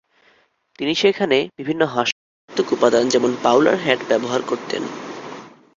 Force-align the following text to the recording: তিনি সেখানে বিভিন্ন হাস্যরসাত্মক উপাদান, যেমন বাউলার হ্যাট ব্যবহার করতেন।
তিনি 0.79 0.93
সেখানে 0.95 1.37
বিভিন্ন 1.57 1.81
হাস্যরসাত্মক 1.85 2.67
উপাদান, 2.71 3.03
যেমন 3.09 3.31
বাউলার 3.43 3.77
হ্যাট 3.77 3.99
ব্যবহার 4.09 4.41
করতেন। 4.41 4.83